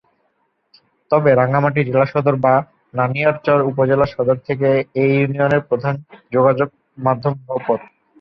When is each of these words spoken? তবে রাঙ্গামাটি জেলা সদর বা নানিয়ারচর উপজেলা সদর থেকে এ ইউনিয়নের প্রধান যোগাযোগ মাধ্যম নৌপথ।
তবে 1.11 1.29
রাঙ্গামাটি 1.33 1.81
জেলা 1.89 2.05
সদর 2.05 2.35
বা 2.45 2.53
নানিয়ারচর 2.93 3.59
উপজেলা 3.69 4.05
সদর 4.07 4.37
থেকে 4.47 4.69
এ 4.95 5.05
ইউনিয়নের 5.13 5.61
প্রধান 5.69 5.95
যোগাযোগ 6.33 6.69
মাধ্যম 6.97 7.33
নৌপথ। 7.41 7.79